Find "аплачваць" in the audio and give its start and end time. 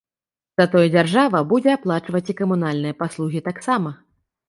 1.81-2.25